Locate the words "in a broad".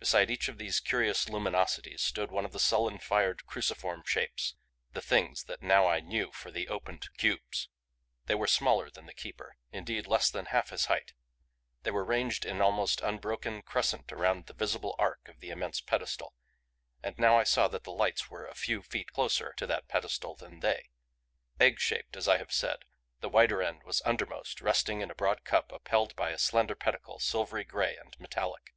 25.02-25.44